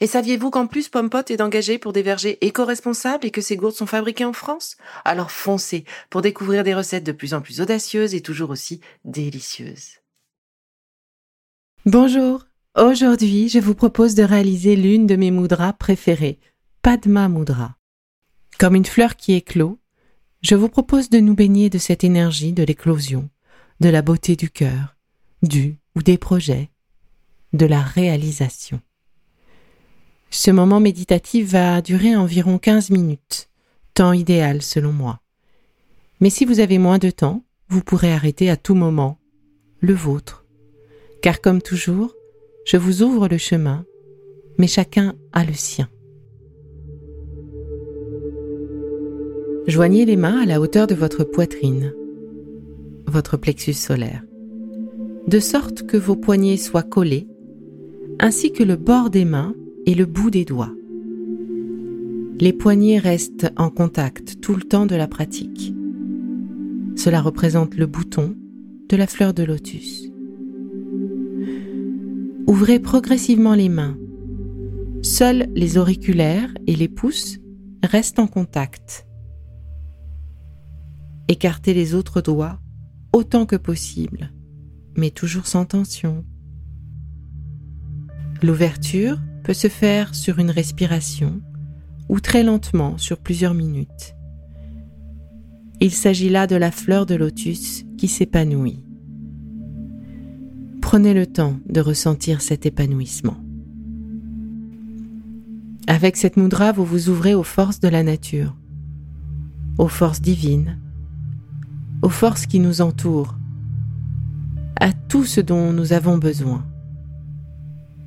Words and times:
Et 0.00 0.06
saviez-vous 0.06 0.50
qu'en 0.50 0.66
plus 0.66 0.88
Pompot 0.88 1.24
est 1.28 1.40
engagé 1.40 1.78
pour 1.78 1.92
des 1.92 2.02
vergers 2.02 2.38
éco-responsables 2.44 3.26
et 3.26 3.30
que 3.30 3.40
ces 3.40 3.56
gourdes 3.56 3.74
sont 3.74 3.86
fabriquées 3.86 4.24
en 4.24 4.32
France? 4.32 4.76
Alors 5.04 5.30
foncez 5.30 5.84
pour 6.10 6.20
découvrir 6.20 6.64
des 6.64 6.74
recettes 6.74 7.04
de 7.04 7.12
plus 7.12 7.32
en 7.32 7.40
plus 7.40 7.60
audacieuses 7.60 8.14
et 8.14 8.20
toujours 8.20 8.50
aussi 8.50 8.80
délicieuses. 9.04 10.00
Bonjour, 11.86 12.46
aujourd'hui 12.76 13.48
je 13.48 13.58
vous 13.58 13.74
propose 13.74 14.14
de 14.14 14.22
réaliser 14.24 14.74
l'une 14.74 15.06
de 15.06 15.16
mes 15.16 15.30
moudras 15.30 15.72
préférées, 15.72 16.40
Padma 16.82 17.28
Mudra. 17.28 17.76
Comme 18.58 18.74
une 18.74 18.86
fleur 18.86 19.16
qui 19.16 19.34
éclot, 19.34 19.78
je 20.42 20.54
vous 20.54 20.68
propose 20.68 21.08
de 21.08 21.20
nous 21.20 21.34
baigner 21.34 21.70
de 21.70 21.78
cette 21.78 22.04
énergie 22.04 22.52
de 22.52 22.62
l'éclosion, 22.62 23.30
de 23.80 23.88
la 23.88 24.02
beauté 24.02 24.36
du 24.36 24.50
cœur, 24.50 24.96
du 25.42 25.78
ou 25.94 26.02
des 26.02 26.18
projets, 26.18 26.70
de 27.52 27.66
la 27.66 27.80
réalisation. 27.80 28.80
Ce 30.36 30.50
moment 30.50 30.80
méditatif 30.80 31.52
va 31.52 31.80
durer 31.80 32.16
environ 32.16 32.58
15 32.58 32.90
minutes, 32.90 33.48
temps 33.94 34.12
idéal 34.12 34.62
selon 34.62 34.90
moi. 34.90 35.20
Mais 36.18 36.28
si 36.28 36.44
vous 36.44 36.58
avez 36.58 36.78
moins 36.78 36.98
de 36.98 37.10
temps, 37.10 37.44
vous 37.68 37.82
pourrez 37.82 38.12
arrêter 38.12 38.50
à 38.50 38.56
tout 38.56 38.74
moment, 38.74 39.20
le 39.78 39.94
vôtre. 39.94 40.44
Car 41.22 41.40
comme 41.40 41.62
toujours, 41.62 42.16
je 42.66 42.76
vous 42.76 43.04
ouvre 43.04 43.28
le 43.28 43.38
chemin, 43.38 43.86
mais 44.58 44.66
chacun 44.66 45.14
a 45.32 45.44
le 45.44 45.52
sien. 45.52 45.88
Joignez 49.68 50.04
les 50.04 50.16
mains 50.16 50.42
à 50.42 50.46
la 50.46 50.60
hauteur 50.60 50.88
de 50.88 50.96
votre 50.96 51.22
poitrine, 51.22 51.94
votre 53.06 53.36
plexus 53.36 53.74
solaire, 53.74 54.24
de 55.28 55.38
sorte 55.38 55.86
que 55.86 55.96
vos 55.96 56.16
poignets 56.16 56.56
soient 56.56 56.82
collés, 56.82 57.28
ainsi 58.18 58.50
que 58.50 58.64
le 58.64 58.74
bord 58.74 59.10
des 59.10 59.24
mains 59.24 59.54
et 59.86 59.94
le 59.94 60.06
bout 60.06 60.30
des 60.30 60.44
doigts. 60.44 60.72
Les 62.40 62.52
poignets 62.52 62.98
restent 62.98 63.52
en 63.56 63.70
contact 63.70 64.40
tout 64.40 64.54
le 64.54 64.62
temps 64.62 64.86
de 64.86 64.96
la 64.96 65.06
pratique. 65.06 65.74
Cela 66.96 67.20
représente 67.20 67.76
le 67.76 67.86
bouton 67.86 68.36
de 68.88 68.96
la 68.96 69.06
fleur 69.06 69.34
de 69.34 69.42
lotus. 69.42 70.10
Ouvrez 72.46 72.78
progressivement 72.78 73.54
les 73.54 73.68
mains. 73.68 73.96
Seuls 75.02 75.46
les 75.54 75.78
auriculaires 75.78 76.52
et 76.66 76.76
les 76.76 76.88
pouces 76.88 77.38
restent 77.82 78.18
en 78.18 78.26
contact. 78.26 79.06
Écartez 81.28 81.72
les 81.74 81.94
autres 81.94 82.20
doigts 82.20 82.58
autant 83.12 83.46
que 83.46 83.56
possible, 83.56 84.32
mais 84.96 85.10
toujours 85.10 85.46
sans 85.46 85.64
tension. 85.64 86.24
L'ouverture 88.42 89.18
peut 89.44 89.54
se 89.54 89.68
faire 89.68 90.14
sur 90.14 90.38
une 90.38 90.50
respiration 90.50 91.40
ou 92.08 92.18
très 92.18 92.42
lentement 92.42 92.96
sur 92.98 93.18
plusieurs 93.18 93.54
minutes. 93.54 94.16
Il 95.80 95.92
s'agit 95.92 96.30
là 96.30 96.46
de 96.46 96.56
la 96.56 96.70
fleur 96.70 97.04
de 97.04 97.14
lotus 97.14 97.84
qui 97.98 98.08
s'épanouit. 98.08 98.82
Prenez 100.80 101.12
le 101.12 101.26
temps 101.26 101.58
de 101.68 101.80
ressentir 101.80 102.40
cet 102.40 102.64
épanouissement. 102.64 103.36
Avec 105.86 106.16
cette 106.16 106.38
mudra, 106.38 106.72
vous 106.72 106.86
vous 106.86 107.10
ouvrez 107.10 107.34
aux 107.34 107.42
forces 107.42 107.80
de 107.80 107.88
la 107.88 108.02
nature, 108.02 108.56
aux 109.76 109.88
forces 109.88 110.22
divines, 110.22 110.78
aux 112.00 112.08
forces 112.08 112.46
qui 112.46 112.60
nous 112.60 112.80
entourent, 112.80 113.36
à 114.80 114.92
tout 114.92 115.24
ce 115.24 115.42
dont 115.42 115.72
nous 115.72 115.92
avons 115.92 116.16
besoin. 116.16 116.64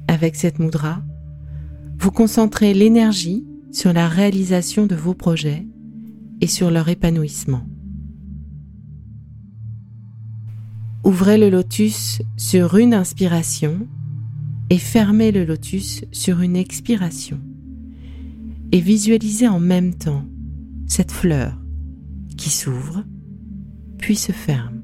Avec 0.07 0.35
cette 0.35 0.57
mudra, 0.57 1.03
vous 1.99 2.11
concentrez 2.11 2.73
l'énergie 2.73 3.45
sur 3.71 3.91
la 3.91 4.07
réalisation 4.07 4.85
de 4.85 4.95
vos 4.95 5.13
projets 5.13 5.65
et 6.41 6.47
sur 6.47 6.69
leur 6.69 6.89
épanouissement. 6.89 7.63
Ouvrez 11.03 11.37
le 11.37 11.49
lotus 11.49 12.21
sur 12.35 12.77
une 12.77 12.93
inspiration 12.93 13.87
et 14.69 14.77
fermez 14.77 15.31
le 15.31 15.45
lotus 15.45 16.03
sur 16.11 16.41
une 16.41 16.55
expiration. 16.55 17.39
Et 18.71 18.81
visualisez 18.81 19.47
en 19.47 19.59
même 19.59 19.93
temps 19.93 20.25
cette 20.85 21.11
fleur 21.11 21.57
qui 22.37 22.49
s'ouvre 22.49 23.03
puis 23.97 24.15
se 24.15 24.31
ferme. 24.31 24.81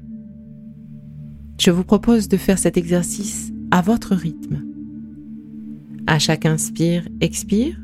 Je 1.60 1.70
vous 1.70 1.84
propose 1.84 2.28
de 2.28 2.36
faire 2.36 2.58
cet 2.58 2.76
exercice 2.76 3.52
à 3.70 3.80
votre 3.82 4.14
rythme 4.14 4.63
à 6.06 6.18
chaque 6.18 6.46
inspire, 6.46 7.08
expire, 7.20 7.80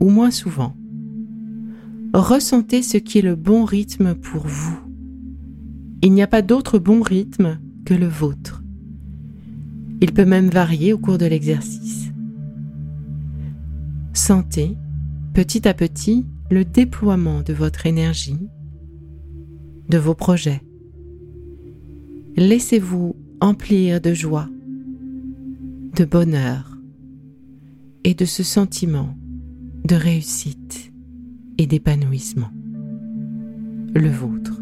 ou 0.00 0.10
moins 0.10 0.30
souvent. 0.30 0.76
Ressentez 2.14 2.82
ce 2.82 2.98
qui 2.98 3.18
est 3.18 3.22
le 3.22 3.36
bon 3.36 3.64
rythme 3.64 4.14
pour 4.14 4.46
vous. 4.46 4.78
Il 6.02 6.12
n'y 6.12 6.22
a 6.22 6.26
pas 6.26 6.42
d'autre 6.42 6.78
bon 6.78 7.00
rythme 7.00 7.58
que 7.84 7.94
le 7.94 8.06
vôtre. 8.06 8.62
Il 10.00 10.12
peut 10.12 10.24
même 10.24 10.48
varier 10.48 10.92
au 10.92 10.98
cours 10.98 11.16
de 11.16 11.26
l'exercice. 11.26 12.10
Sentez, 14.12 14.76
petit 15.32 15.66
à 15.66 15.74
petit, 15.74 16.26
le 16.50 16.64
déploiement 16.64 17.40
de 17.40 17.54
votre 17.54 17.86
énergie, 17.86 18.48
de 19.88 19.96
vos 19.96 20.14
projets. 20.14 20.60
Laissez-vous 22.36 23.16
emplir 23.40 24.00
de 24.00 24.12
joie, 24.12 24.48
de 25.96 26.04
bonheur, 26.04 26.71
et 28.04 28.14
de 28.14 28.24
ce 28.24 28.42
sentiment 28.42 29.16
de 29.84 29.94
réussite 29.94 30.92
et 31.58 31.66
d'épanouissement, 31.66 32.50
le 33.94 34.08
vôtre. 34.08 34.61